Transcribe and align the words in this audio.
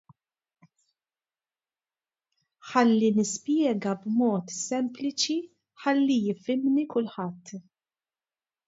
Ħalli 2.71 3.11
nispjega 3.19 3.95
b'mod 4.07 4.55
sempliċi 4.57 5.41
ħalli 5.87 6.19
jifhimni 6.31 6.89
kulħadd. 6.97 7.63